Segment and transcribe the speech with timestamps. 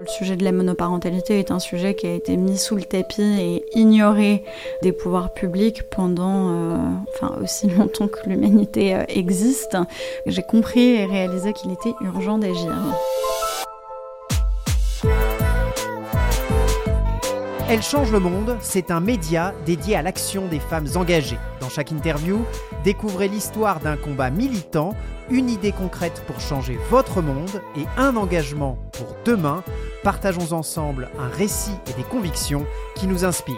[0.00, 3.20] Le sujet de la monoparentalité est un sujet qui a été mis sous le tapis
[3.40, 4.44] et ignoré
[4.82, 6.76] des pouvoirs publics pendant euh,
[7.14, 9.76] enfin, aussi longtemps que l'humanité euh, existe.
[10.24, 12.72] J'ai compris et réalisé qu'il était urgent d'agir.
[17.70, 21.38] Elle change le monde, c'est un média dédié à l'action des femmes engagées.
[21.60, 22.38] Dans chaque interview,
[22.82, 24.94] découvrez l'histoire d'un combat militant,
[25.28, 29.62] une idée concrète pour changer votre monde et un engagement pour demain.
[30.02, 33.56] Partageons ensemble un récit et des convictions qui nous inspirent.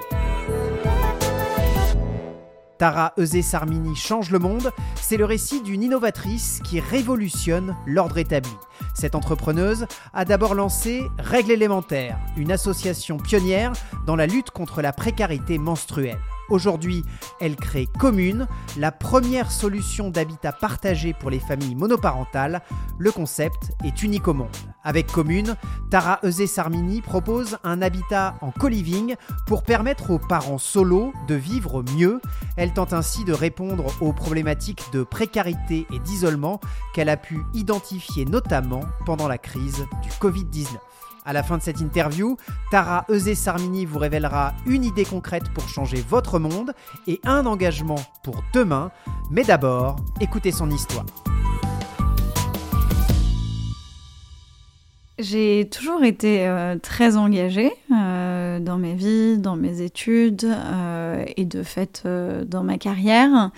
[2.79, 8.57] Tara Euzé-Sarmini change le monde, c'est le récit d'une innovatrice qui révolutionne l'ordre établi.
[8.95, 13.73] Cette entrepreneuse a d'abord lancé Règles élémentaires, une association pionnière
[14.07, 16.19] dans la lutte contre la précarité menstruelle.
[16.49, 17.05] Aujourd'hui,
[17.39, 22.63] elle crée Commune, la première solution d'habitat partagé pour les familles monoparentales.
[22.99, 24.70] Le concept est unique au monde.
[24.83, 25.57] Avec Commune,
[25.91, 32.21] Tara Euzé-Sarmini propose un habitat en co-living pour permettre aux parents solos de vivre mieux.
[32.57, 36.61] Elle tente ainsi de répondre aux problématiques de précarité et d'isolement
[36.95, 40.67] qu'elle a pu identifier notamment pendant la crise du Covid-19.
[41.27, 42.39] À la fin de cette interview,
[42.71, 46.73] Tara Euzé-Sarmini vous révélera une idée concrète pour changer votre monde
[47.07, 48.91] et un engagement pour demain.
[49.31, 51.05] Mais d'abord, écoutez son histoire.
[55.21, 61.45] J'ai toujours été euh, très engagée euh, dans ma vie, dans mes études euh, et
[61.45, 62.07] de fait
[62.47, 63.51] dans ma carrière.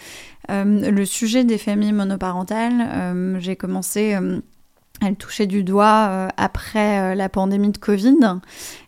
[0.48, 4.16] le sujet des familles monoparentales, j'ai commencé
[5.04, 8.38] elle touchait du doigt après la pandémie de Covid.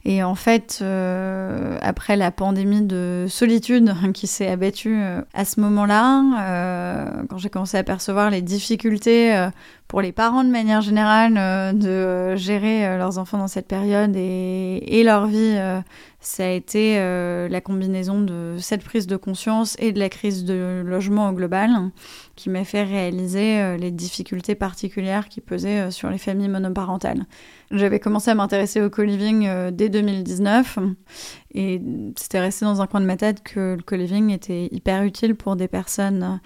[0.04, 0.84] Et en fait,
[1.80, 4.96] après la pandémie de solitude qui s'est abattue
[5.32, 9.48] à ce moment-là, quand j'ai commencé à percevoir les difficultés
[9.94, 15.28] pour les parents de manière générale de gérer leurs enfants dans cette période et, leur
[15.28, 15.56] vie
[16.24, 20.44] ça a été euh, la combinaison de cette prise de conscience et de la crise
[20.44, 21.70] de logement au global
[22.34, 27.26] qui m'a fait réaliser euh, les difficultés particulières qui pesaient euh, sur les familles monoparentales.
[27.70, 30.78] J'avais commencé à m'intéresser au co-living dès 2019
[31.54, 31.82] et
[32.16, 35.56] c'était resté dans un coin de ma tête que le co-living était hyper utile pour
[35.56, 36.40] des personnes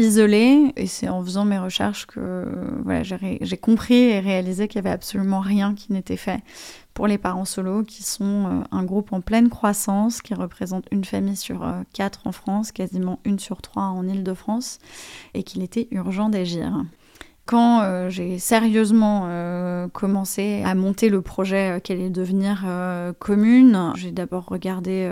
[0.00, 2.46] isolées et c'est en faisant mes recherches que
[2.84, 6.40] voilà, j'ai compris et réalisé qu'il n'y avait absolument rien qui n'était fait
[6.94, 11.04] pour les parents solos, qui sont euh, un groupe en pleine croissance, qui représente une
[11.04, 14.80] famille sur euh, quatre en France, quasiment une sur trois en Ile-de-France,
[15.34, 16.84] et qu'il était urgent d'agir.
[17.46, 19.28] Quand euh, j'ai sérieusement
[19.92, 22.64] commencé à monter le projet qu'elle allait devenir
[23.18, 25.10] commune, j'ai d'abord regardé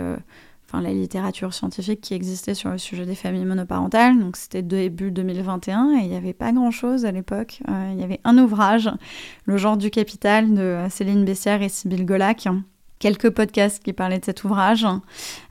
[0.69, 4.19] enfin, la littérature scientifique qui existait sur le sujet des familles monoparentales.
[4.19, 7.61] Donc c'était début 2021 et il n'y avait pas grand-chose à l'époque.
[7.67, 8.89] Euh, il y avait un ouvrage,
[9.45, 12.47] Le genre du capital de Céline Bessière et Sybille Golac,
[12.99, 14.85] quelques podcasts qui parlaient de cet ouvrage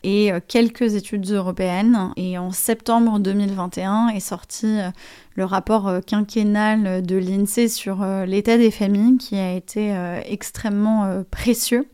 [0.04, 2.12] et euh, quelques études européennes.
[2.16, 4.90] Et en septembre 2021 est sorti euh,
[5.34, 9.96] le rapport quinquennal de l'INSEE sur l'état des familles qui a été
[10.26, 11.88] extrêmement précieux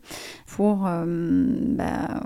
[0.55, 2.21] pour euh, bah,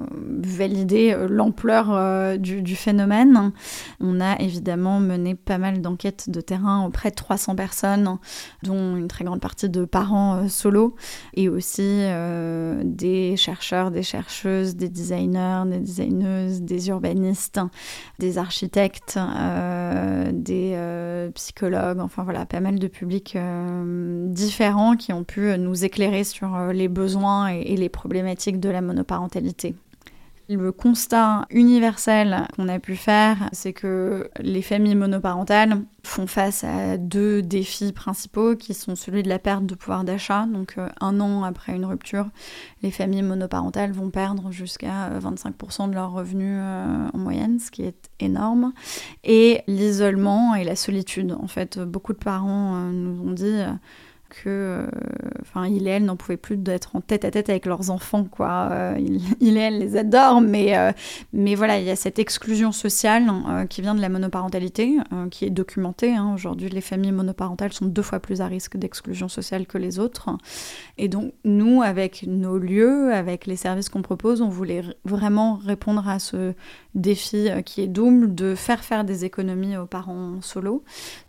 [0.60, 3.52] valider euh, l'ampleur euh, du, phénomène.
[4.00, 8.18] On a évidemment mené pas mal d'enquêtes de terrain auprès de 300 personnes,
[8.64, 10.96] dont une très grande partie de parents solo,
[11.34, 12.04] et aussi
[12.84, 17.60] des chercheurs, des chercheuses, des designers, des designeuses, des urbanistes,
[18.20, 19.20] des architectes,
[20.32, 23.38] des psychologues, enfin voilà, pas mal de publics
[24.28, 28.28] différents qui ont pu nous éclairer sur les besoins et les problèmes
[28.58, 29.76] de la monoparentalité.
[30.52, 36.98] Le constat universel qu'on a pu faire, c'est que les familles monoparentales font face à
[36.98, 40.48] deux défis principaux qui sont celui de la perte de pouvoir d'achat.
[40.48, 42.28] Donc euh, un an après une rupture,
[42.82, 47.84] les familles monoparentales vont perdre jusqu'à 25% de leurs revenus euh, en moyenne, ce qui
[47.84, 48.74] est énorme.
[49.24, 51.38] Et l'isolement et la solitude.
[51.40, 53.62] En fait, beaucoup de parents euh, nous ont dit
[54.30, 54.88] que euh,
[55.50, 58.24] enfin il et elle n'en pouvaient plus d'être en tête à tête avec leurs enfants
[58.24, 58.96] quoi euh,
[59.40, 60.92] il, et elle les adore mais euh,
[61.34, 63.32] mais voilà il y a cette exclusion sociale
[63.70, 64.98] qui vient de la monoparentalité
[65.32, 66.32] qui est documentée hein.
[66.34, 70.30] aujourd'hui les familles monoparentales sont deux fois plus à risque d'exclusion sociale que les autres
[70.98, 76.08] et donc nous avec nos lieux avec les services qu'on propose on voulait vraiment répondre
[76.08, 76.54] à ce
[76.96, 80.84] défi qui est double de faire faire des économies aux parents solo.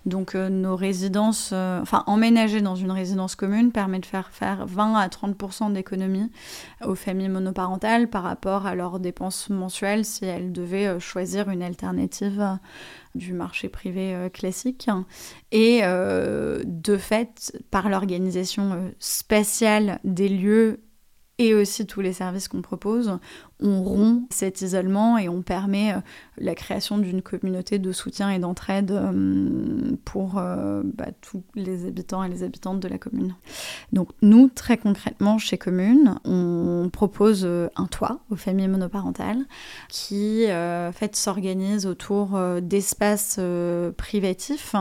[0.06, 5.08] Donc nos résidences, enfin emménager dans une résidence commune permet de faire faire 20 à
[5.08, 6.30] 30% d'économies
[6.84, 12.58] aux familles monoparentales par rapport à leurs dépenses mensuelles si elles devaient choisir une alternative
[13.14, 14.88] du marché privé euh, classique.
[15.52, 20.80] Et euh, de fait, par l'organisation euh, spatiale des lieux
[21.38, 23.18] et aussi tous les services qu'on propose,
[23.62, 26.00] on rompt cet isolement et on permet euh,
[26.38, 32.24] la création d'une communauté de soutien et d'entraide euh, pour euh, bah, tous les habitants
[32.24, 33.34] et les habitantes de la commune.
[33.92, 39.44] Donc nous, très concrètement, chez Commune, on propose un toit aux familles monoparentales
[39.88, 43.40] qui en fait s'organise autour d'espaces
[43.96, 44.74] privatifs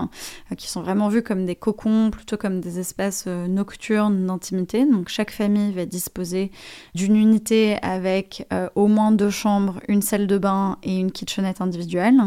[0.57, 4.85] qui sont vraiment vus comme des cocons, plutôt comme des espaces nocturnes d'intimité.
[4.85, 6.51] Donc chaque famille va disposer
[6.95, 12.21] d'une unité avec au moins deux chambres, une salle de bain et une kitchenette individuelle.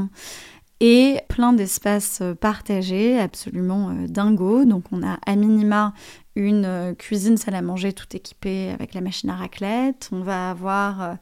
[0.85, 4.65] Et plein d'espaces partagés, absolument euh, dingo.
[4.65, 5.95] Donc on a à minima
[6.35, 10.09] une euh, cuisine salle à manger tout équipée avec la machine à raclette.
[10.13, 11.15] On va avoir euh,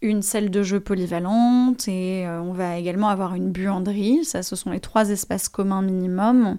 [0.00, 4.24] une salle de jeu polyvalente et euh, on va également avoir une buanderie.
[4.24, 6.56] Ça, ce sont les trois espaces communs minimum.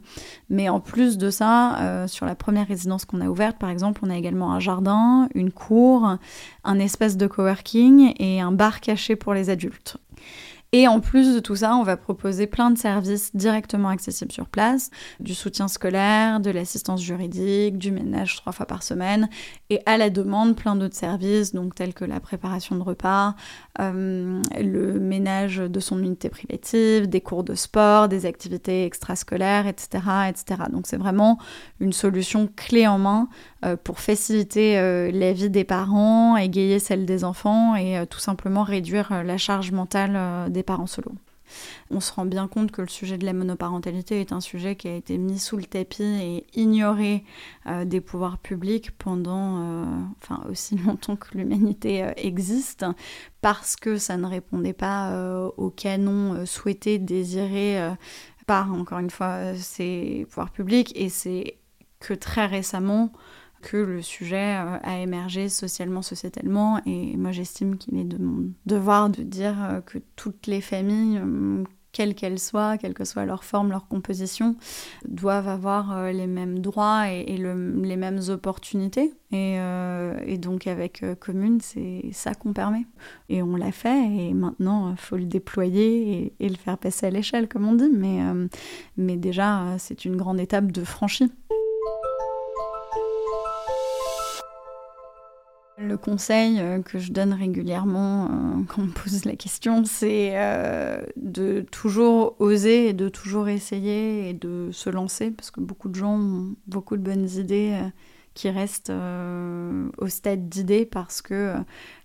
[0.49, 4.09] Mais en plus de ça, sur la première résidence qu'on a ouverte, par exemple, on
[4.09, 6.17] a également un jardin, une cour,
[6.63, 9.97] un espace de coworking et un bar caché pour les adultes.
[10.71, 14.47] Et en plus de tout ça, on va proposer plein de services directement accessibles sur
[14.47, 14.89] place,
[15.19, 19.29] du soutien scolaire, de l'assistance juridique, du ménage trois fois par semaine,
[19.69, 23.35] et à la demande, plein d'autres services, donc tels que la préparation de repas,
[23.79, 30.03] euh, le ménage de son unité privative, des cours de sport, des activités extrascolaires, etc.
[30.29, 30.63] etc.
[30.71, 31.39] Donc c'est vraiment
[31.79, 33.27] une solution clé en main
[33.65, 38.63] euh, pour faciliter euh, la vie des parents, égayer celle des enfants et tout simplement
[38.63, 41.11] réduire la charge mentale parents solo.
[41.91, 44.87] On se rend bien compte que le sujet de la monoparentalité est un sujet qui
[44.87, 47.23] a été mis sous le tapis et ignoré
[47.67, 49.85] euh, des pouvoirs publics pendant euh,
[50.21, 52.85] enfin, aussi longtemps que l'humanité euh, existe,
[53.41, 55.15] parce que ça ne répondait pas
[55.57, 57.79] au canon souhaité, désiré
[58.47, 60.91] par, encore une fois, ces pouvoirs publics.
[60.95, 61.57] Et c'est
[61.99, 63.11] que très récemment,
[63.61, 66.79] que le sujet euh, a émergé socialement, sociétalement.
[66.85, 71.19] Et moi, j'estime qu'il est de mon devoir de dire euh, que toutes les familles,
[71.23, 74.55] euh, quelles qu'elles soient, quelle que soit leur forme, leur composition,
[75.07, 79.13] doivent avoir les mêmes droits et, les mêmes opportunités.
[79.31, 82.85] Et, donc avec Commune, c'est ça qu'on permet.
[83.29, 87.11] Et on l'a fait, et maintenant, il faut le déployer et, le faire passer à
[87.11, 87.89] l'échelle, comme on dit.
[87.89, 88.19] Mais,
[88.97, 91.31] mais déjà, c'est une grande étape de franchie.
[95.87, 100.31] Le conseil euh, que je donne régulièrement euh, quand on me pose la question, c'est
[100.35, 105.89] euh, de toujours oser et de toujours essayer et de se lancer, parce que beaucoup
[105.89, 107.79] de gens ont beaucoup de bonnes idées
[108.33, 111.53] qui restent au stade d'idées parce que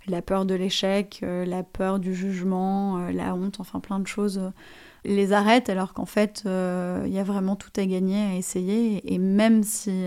[0.07, 4.41] la peur de l'échec, la peur du jugement, la honte, enfin plein de choses
[5.05, 9.13] les arrêtent alors qu'en fait il y a vraiment tout à gagner à essayer.
[9.13, 10.05] Et même si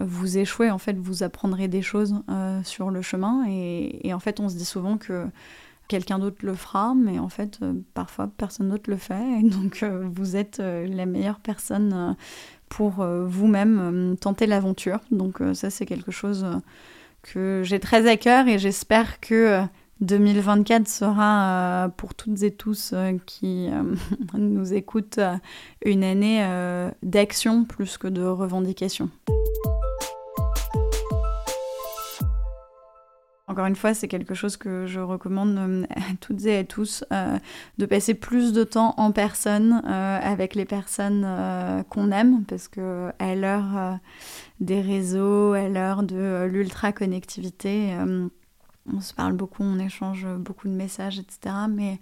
[0.00, 3.44] vous échouez, en fait, vous apprendrez des choses euh, sur le chemin.
[3.48, 5.26] Et, en fait, on se dit souvent que
[5.88, 9.40] quelqu'un d'autre le fera, mais en fait, euh, parfois, personne d'autre le fait.
[9.40, 12.16] Et donc, euh, vous êtes la meilleure personne
[12.68, 15.00] pour vous-même tenter l'aventure.
[15.10, 16.46] Donc, ça, c'est quelque chose
[17.22, 19.62] que j'ai très à cœur et j'espère que
[20.00, 22.94] 2024 sera pour toutes et tous
[23.24, 23.68] qui
[24.38, 25.20] nous écoutent
[25.84, 26.46] une année
[27.02, 29.08] d'action plus que de revendication.
[33.48, 37.02] Encore une fois, c'est quelque chose que je recommande euh, à toutes et à tous,
[37.12, 37.38] euh,
[37.78, 41.26] de passer plus de temps en personne euh, avec les personnes
[41.88, 43.98] qu'on aime, parce que à l'heure
[44.60, 47.94] des réseaux, à l'heure de l'ultra-connectivité,
[48.92, 51.54] on se parle beaucoup, on échange beaucoup de messages, etc.
[51.70, 51.98] Mais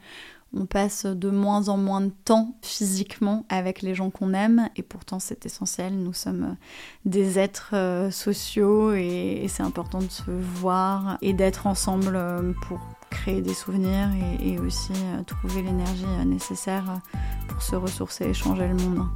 [0.56, 4.82] on passe de moins en moins de temps physiquement avec les gens qu'on aime et
[4.82, 5.96] pourtant c'est essentiel.
[5.96, 6.56] Nous sommes
[7.04, 12.80] des êtres euh, sociaux et, c'est important de se voir et d'être ensemble euh, pour
[13.10, 14.08] créer des souvenirs
[14.40, 17.00] et, aussi euh, trouver l'énergie nécessaire
[17.48, 19.06] pour se ressourcer et changer le monde.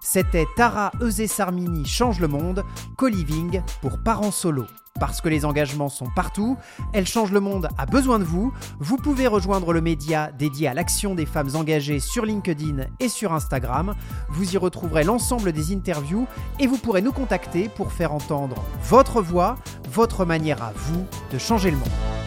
[0.00, 2.64] C'était Tara Eusé-Sarmini Change le monde,
[2.96, 4.64] co-living pour parents solo.
[5.00, 6.56] Parce que les engagements sont partout,
[6.92, 8.52] Elle change le monde a besoin de vous.
[8.78, 13.32] Vous pouvez rejoindre le média dédié à l'action des femmes engagées sur LinkedIn et sur
[13.32, 13.94] Instagram.
[14.28, 16.28] Vous y retrouverez l'ensemble des interviews
[16.58, 19.56] et vous pourrez nous contacter pour faire entendre votre voix,
[19.90, 22.19] votre manière à vous de changer le monde.